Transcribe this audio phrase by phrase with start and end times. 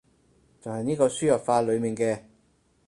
[0.59, 2.21] 就係呢個輸入法裏面嘅